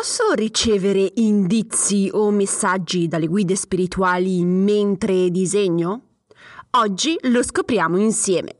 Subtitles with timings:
[0.00, 6.00] Posso ricevere indizi o messaggi dalle guide spirituali mentre disegno?
[6.78, 8.56] Oggi lo scopriamo insieme.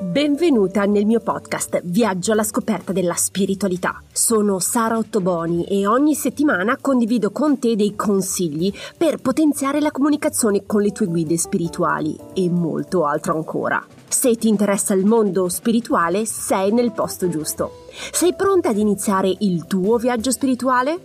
[0.00, 4.00] Benvenuta nel mio podcast Viaggio alla scoperta della spiritualità.
[4.12, 10.64] Sono Sara Ottoboni e ogni settimana condivido con te dei consigli per potenziare la comunicazione
[10.64, 13.84] con le tue guide spirituali e molto altro ancora.
[14.06, 17.86] Se ti interessa il mondo spirituale, sei nel posto giusto.
[18.12, 20.98] Sei pronta ad iniziare il tuo viaggio spirituale?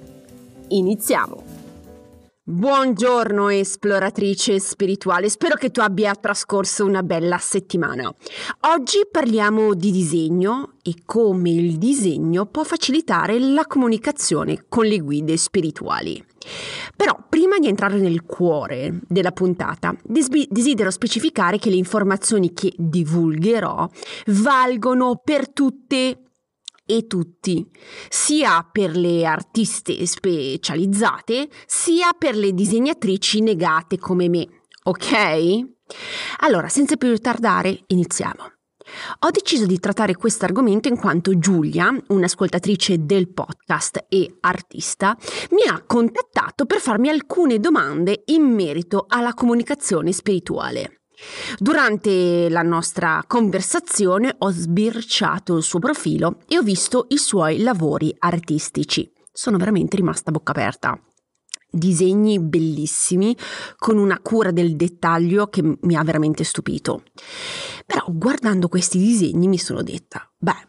[0.69, 1.43] Iniziamo!
[2.45, 8.13] Buongiorno esploratrice spirituale, spero che tu abbia trascorso una bella settimana.
[8.73, 15.37] Oggi parliamo di disegno e come il disegno può facilitare la comunicazione con le guide
[15.37, 16.23] spirituali.
[16.95, 23.87] Però prima di entrare nel cuore della puntata, desidero specificare che le informazioni che divulgherò
[24.27, 26.22] valgono per tutte
[26.85, 27.65] e tutti,
[28.09, 34.47] sia per le artiste specializzate, sia per le disegnatrici negate come me.
[34.83, 35.71] Ok?
[36.39, 38.51] Allora, senza più ritardare, iniziamo.
[39.19, 45.17] Ho deciso di trattare questo argomento in quanto Giulia, un'ascoltatrice del podcast e artista,
[45.51, 51.02] mi ha contattato per farmi alcune domande in merito alla comunicazione spirituale.
[51.57, 58.13] Durante la nostra conversazione ho sbirciato il suo profilo e ho visto i suoi lavori
[58.19, 59.11] artistici.
[59.31, 60.99] Sono veramente rimasta a bocca aperta.
[61.69, 63.35] Disegni bellissimi,
[63.77, 67.03] con una cura del dettaglio che mi ha veramente stupito.
[67.85, 70.67] Però guardando questi disegni mi sono detta, beh,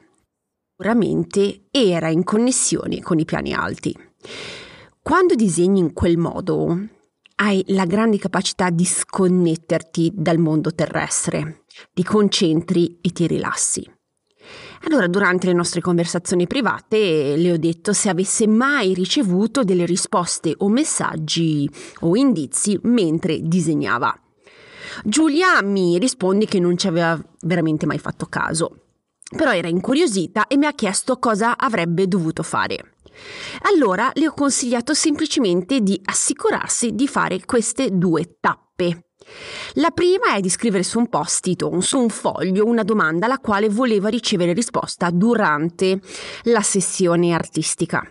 [0.70, 3.94] sicuramente era in connessione con i piani alti.
[5.02, 6.78] Quando disegni in quel modo,
[7.36, 13.90] hai la grande capacità di sconnetterti dal mondo terrestre, ti concentri e ti rilassi.
[14.86, 20.54] Allora, durante le nostre conversazioni private le ho detto se avesse mai ricevuto delle risposte
[20.58, 21.68] o messaggi
[22.00, 24.14] o indizi mentre disegnava.
[25.02, 28.82] Giulia mi risponde che non ci aveva veramente mai fatto caso,
[29.34, 32.93] però era incuriosita e mi ha chiesto cosa avrebbe dovuto fare.
[33.62, 39.06] Allora le ho consigliato semplicemente di assicurarsi di fare queste due tappe.
[39.74, 43.38] La prima è di scrivere su un post-it o su un foglio una domanda alla
[43.38, 46.00] quale voleva ricevere risposta durante
[46.44, 48.02] la sessione artistica.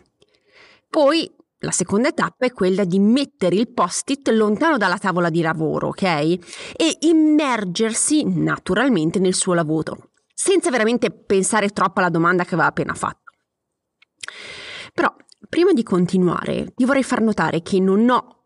[0.90, 5.90] Poi la seconda tappa è quella di mettere il post-it lontano dalla tavola di lavoro,
[5.90, 6.04] ok?
[6.04, 6.40] E
[7.02, 13.23] immergersi naturalmente nel suo lavoro, senza veramente pensare troppo alla domanda che aveva appena fatto.
[14.94, 15.14] Però,
[15.50, 18.38] prima di continuare, ti vorrei far notare che non ho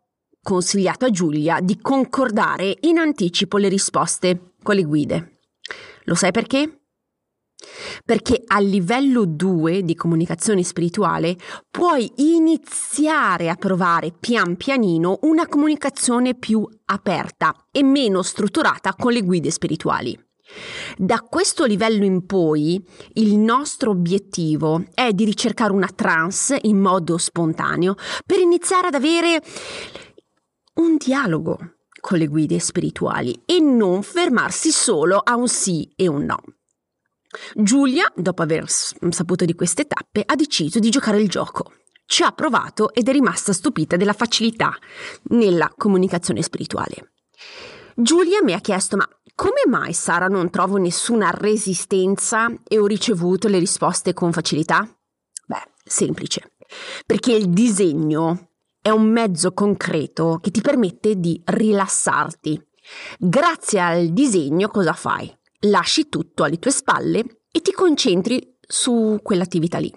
[0.41, 5.39] consigliato a Giulia di concordare in anticipo le risposte con le guide.
[6.05, 6.83] Lo sai perché?
[8.05, 11.35] Perché a livello 2 di comunicazione spirituale
[11.69, 19.23] puoi iniziare a provare pian pianino una comunicazione più aperta e meno strutturata con le
[19.23, 20.26] guide spirituali.
[20.97, 27.17] Da questo livello in poi il nostro obiettivo è di ricercare una trance in modo
[27.17, 29.41] spontaneo per iniziare ad avere
[30.75, 36.23] un dialogo con le guide spirituali e non fermarsi solo a un sì e un
[36.23, 36.41] no.
[37.53, 41.73] Giulia, dopo aver saputo di queste tappe, ha deciso di giocare il gioco.
[42.05, 44.73] Ci ha provato ed è rimasta stupita della facilità
[45.23, 47.11] nella comunicazione spirituale.
[47.95, 53.47] Giulia mi ha chiesto: Ma come mai Sara non trovo nessuna resistenza e ho ricevuto
[53.47, 54.83] le risposte con facilità?
[55.45, 56.53] Beh, semplice.
[57.05, 62.59] Perché il disegno è un mezzo concreto che ti permette di rilassarti.
[63.19, 65.31] Grazie al disegno cosa fai?
[65.67, 69.93] Lasci tutto alle tue spalle e ti concentri su quell'attività lì.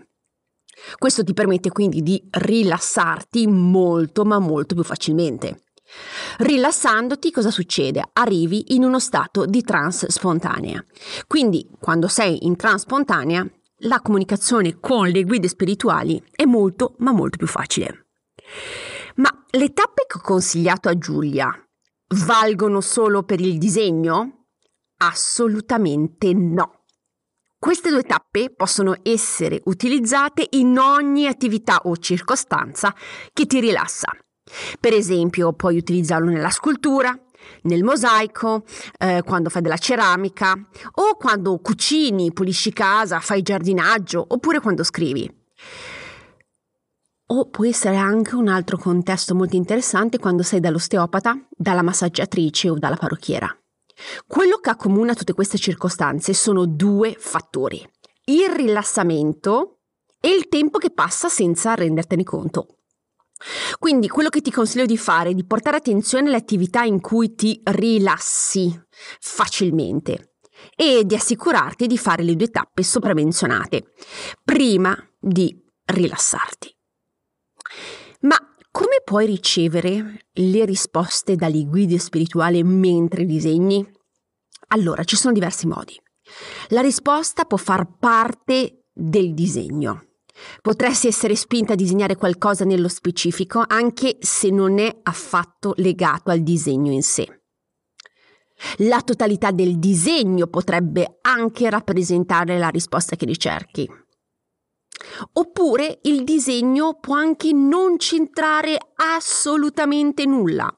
[0.98, 5.62] Questo ti permette quindi di rilassarti molto ma molto più facilmente.
[6.38, 8.02] Rilassandoti cosa succede?
[8.12, 10.84] Arrivi in uno stato di trance spontanea.
[11.26, 13.46] Quindi quando sei in trance spontanea
[13.84, 18.06] la comunicazione con le guide spirituali è molto ma molto più facile.
[19.16, 21.50] Ma le tappe che ho consigliato a Giulia
[22.26, 24.46] valgono solo per il disegno?
[24.98, 26.84] Assolutamente no.
[27.58, 32.94] Queste due tappe possono essere utilizzate in ogni attività o circostanza
[33.32, 34.10] che ti rilassa.
[34.78, 37.18] Per esempio, puoi utilizzarlo nella scultura,
[37.62, 38.64] nel mosaico,
[38.98, 40.54] eh, quando fai della ceramica
[40.94, 45.30] o quando cucini, pulisci casa, fai giardinaggio oppure quando scrivi.
[47.32, 52.78] O può essere anche un altro contesto molto interessante quando sei dall'osteopata, dalla massaggiatrice o
[52.78, 53.54] dalla parrucchiera.
[54.26, 57.86] Quello che accomuna tutte queste circostanze sono due fattori.
[58.24, 59.80] Il rilassamento
[60.20, 62.79] e il tempo che passa senza rendertene conto.
[63.80, 67.34] Quindi quello che ti consiglio di fare è di portare attenzione alle attività in cui
[67.34, 68.78] ti rilassi
[69.18, 70.34] facilmente
[70.76, 73.94] e di assicurarti di fare le due tappe sopramenzionate
[74.44, 76.76] prima di rilassarti.
[78.20, 78.36] Ma
[78.70, 83.90] come puoi ricevere le risposte dalle guide spirituali mentre disegni?
[84.68, 85.98] Allora, ci sono diversi modi.
[86.68, 90.09] La risposta può far parte del disegno.
[90.62, 96.40] Potresti essere spinta a disegnare qualcosa nello specifico anche se non è affatto legato al
[96.40, 97.40] disegno in sé.
[98.78, 103.88] La totalità del disegno potrebbe anche rappresentare la risposta che ricerchi.
[105.32, 110.72] Oppure il disegno può anche non centrare assolutamente nulla,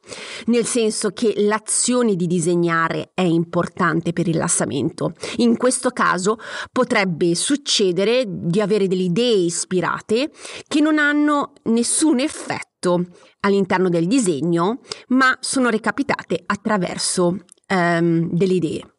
[0.47, 5.15] nel senso che l'azione di disegnare è importante per il rilassamento.
[5.37, 6.39] In questo caso
[6.71, 10.31] potrebbe succedere di avere delle idee ispirate
[10.67, 13.05] che non hanno nessun effetto
[13.41, 17.37] all'interno del disegno, ma sono recapitate attraverso
[17.69, 18.92] um, delle idee.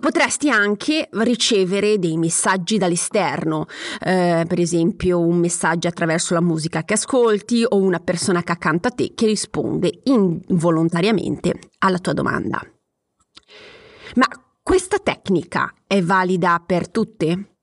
[0.00, 3.66] Potresti anche ricevere dei messaggi dall'esterno,
[4.00, 8.88] eh, per esempio un messaggio attraverso la musica che ascolti o una persona che accanto
[8.88, 12.60] a te che risponde involontariamente alla tua domanda.
[14.14, 14.26] Ma
[14.62, 17.56] questa tecnica è valida per tutte?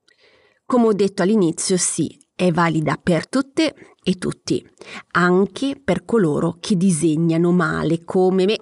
[0.66, 4.66] Come ho detto all'inizio, sì, è valida per tutte e tutti,
[5.12, 8.56] anche per coloro che disegnano male come me.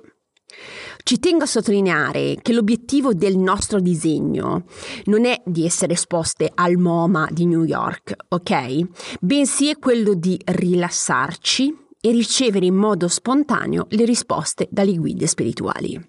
[1.02, 4.64] Ci tengo a sottolineare che l'obiettivo del nostro disegno
[5.04, 9.18] non è di essere esposte al MoMA di New York, ok?
[9.20, 16.00] Bensì è quello di rilassarci e ricevere in modo spontaneo le risposte dalle guide spirituali.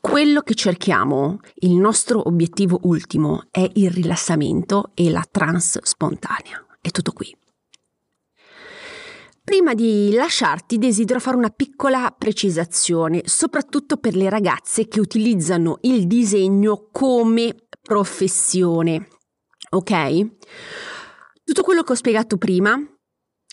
[0.00, 6.64] Quello che cerchiamo, il nostro obiettivo ultimo, è il rilassamento e la trans spontanea.
[6.80, 7.34] È tutto qui.
[9.48, 16.06] Prima di lasciarti desidero fare una piccola precisazione, soprattutto per le ragazze che utilizzano il
[16.06, 19.08] disegno come professione.
[19.70, 20.26] Ok?
[21.42, 22.78] Tutto quello che ho spiegato prima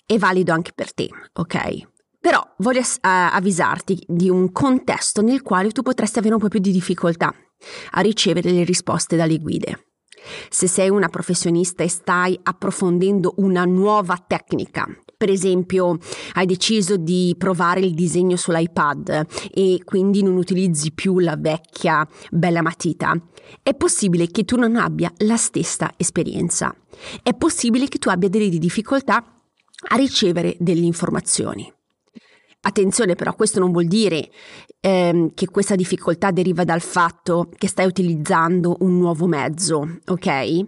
[0.06, 1.88] è valido anche per te, ok?
[2.19, 6.74] Però voglio avvisarti di un contesto nel quale tu potresti avere un po' più di
[6.74, 7.33] difficoltà
[7.91, 9.91] a ricevere le risposte dalle guide.
[10.50, 14.86] Se sei una professionista e stai approfondendo una nuova tecnica,
[15.25, 15.98] per esempio
[16.33, 22.62] hai deciso di provare il disegno sull'iPad e quindi non utilizzi più la vecchia bella
[22.62, 23.19] matita,
[23.63, 26.75] è possibile che tu non abbia la stessa esperienza.
[27.24, 29.42] È possibile che tu abbia delle difficoltà
[29.88, 31.75] a ricevere delle informazioni.
[32.67, 34.27] Attenzione però, questo non vuol dire
[34.79, 40.63] ehm, che questa difficoltà deriva dal fatto che stai utilizzando un nuovo mezzo, ok?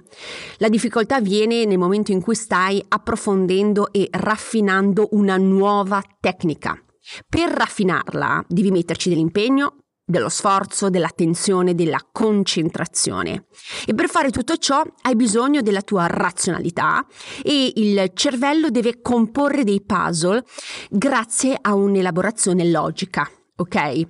[0.58, 6.80] La difficoltà viene nel momento in cui stai approfondendo e raffinando una nuova tecnica.
[7.28, 13.48] Per raffinarla devi metterci dell'impegno, dello sforzo, dell'attenzione, della concentrazione.
[13.86, 17.06] E per fare tutto ciò hai bisogno della tua razionalità
[17.44, 20.44] e il cervello deve comporre dei puzzle
[20.90, 24.08] grazie a un'elaborazione logica, ok?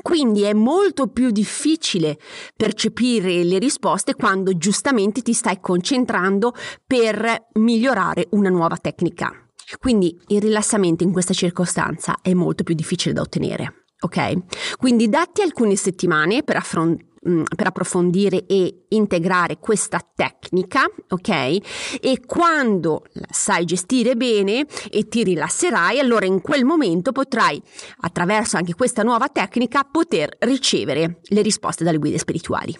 [0.00, 2.18] Quindi è molto più difficile
[2.54, 6.54] percepire le risposte quando giustamente ti stai concentrando
[6.86, 9.30] per migliorare una nuova tecnica.
[9.78, 13.85] Quindi il rilassamento in questa circostanza è molto più difficile da ottenere.
[14.00, 14.76] Ok?
[14.76, 16.96] Quindi datti alcune settimane per, affron-
[17.28, 21.98] mm, per approfondire e integrare questa tecnica, ok?
[22.00, 27.60] E quando sai gestire bene e ti rilasserai, allora in quel momento potrai,
[28.00, 32.78] attraverso anche questa nuova tecnica, poter ricevere le risposte dalle guide spirituali.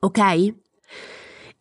[0.00, 0.66] Ok?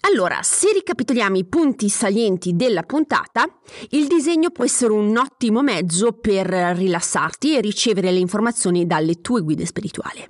[0.01, 3.47] Allora, se ricapitoliamo i punti salienti della puntata,
[3.89, 9.41] il disegno può essere un ottimo mezzo per rilassarti e ricevere le informazioni dalle tue
[9.41, 10.25] guide spirituali.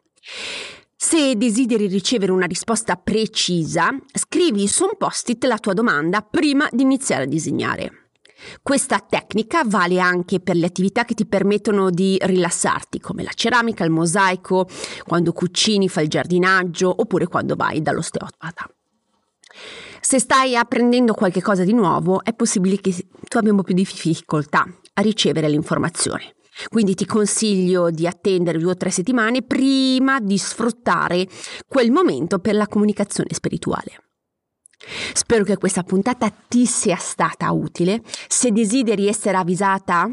[0.96, 6.82] Se desideri ricevere una risposta precisa, scrivi su un post-it la tua domanda prima di
[6.82, 8.10] iniziare a disegnare.
[8.64, 13.84] Questa tecnica vale anche per le attività che ti permettono di rilassarti, come la ceramica,
[13.84, 14.68] il mosaico,
[15.06, 18.68] quando cucini, fai il giardinaggio oppure quando vai dall'osteopata.
[20.00, 23.82] Se stai apprendendo qualcosa di nuovo, è possibile che tu abbia un po' più di
[23.84, 26.36] difficoltà a ricevere l'informazione.
[26.70, 31.28] Quindi ti consiglio di attendere due o tre settimane prima di sfruttare
[31.68, 34.02] quel momento per la comunicazione spirituale.
[35.14, 38.02] Spero che questa puntata ti sia stata utile.
[38.28, 40.10] Se desideri essere avvisata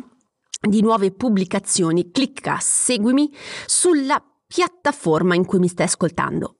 [0.60, 3.32] di nuove pubblicazioni, clicca seguimi
[3.66, 6.56] sulla piattaforma in cui mi stai ascoltando.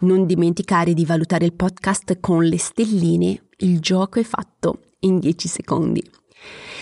[0.00, 5.48] Non dimenticare di valutare il podcast con le stelline Il gioco è fatto in 10
[5.48, 6.02] secondi.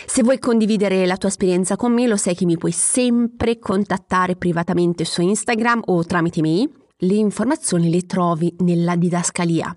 [0.06, 4.36] Se vuoi condividere la tua esperienza con me, lo sai che mi puoi sempre contattare
[4.36, 6.70] privatamente su Instagram o tramite mail.
[6.98, 9.76] Le informazioni le trovi nella didascalia.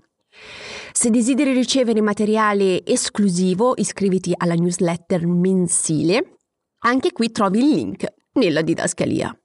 [0.92, 6.38] Se desideri ricevere materiale esclusivo, iscriviti alla newsletter mensile.
[6.80, 9.36] Anche qui trovi il link nella didascalia.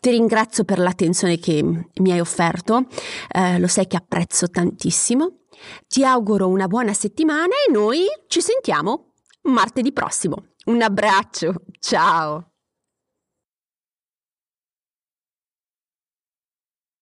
[0.00, 2.86] Ti ringrazio per l'attenzione che mi hai offerto,
[3.28, 5.40] eh, lo sai che apprezzo tantissimo.
[5.86, 9.12] Ti auguro una buona settimana e noi ci sentiamo
[9.42, 10.44] martedì prossimo.
[10.66, 12.49] Un abbraccio, ciao!